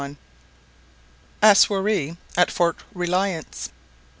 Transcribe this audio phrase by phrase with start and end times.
[1.43, 3.69] A SOIRÉE AT FORT RELIANCE.